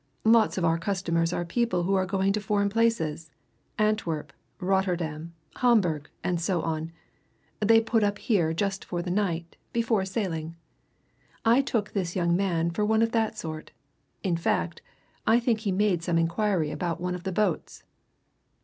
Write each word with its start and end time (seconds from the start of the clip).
Lots 0.25 0.57
of 0.57 0.65
our 0.65 0.79
customers 0.79 1.31
are 1.31 1.45
people 1.45 1.83
who 1.83 1.93
are 1.93 2.07
going 2.07 2.33
to 2.33 2.41
foreign 2.41 2.69
places 2.69 3.29
Antwerp, 3.77 4.33
Rotterdam, 4.59 5.35
Hamburg, 5.57 6.09
and 6.23 6.41
so 6.41 6.63
on 6.63 6.91
they 7.59 7.79
put 7.79 8.03
up 8.03 8.17
here 8.17 8.51
just 8.51 8.83
for 8.83 9.03
the 9.03 9.11
night, 9.11 9.57
before 9.71 10.03
sailing. 10.05 10.55
I 11.45 11.61
took 11.61 11.91
this 11.91 12.15
young 12.15 12.35
man 12.35 12.71
for 12.71 12.83
one 12.83 13.03
of 13.03 13.11
that 13.11 13.37
sort 13.37 13.73
in 14.23 14.37
fact, 14.37 14.81
I 15.27 15.39
think 15.39 15.59
he 15.59 15.71
made 15.71 16.01
some 16.01 16.17
inquiry 16.17 16.71
about 16.71 16.99
one 16.99 17.13
of 17.13 17.21
the 17.21 17.31
boats." 17.31 17.83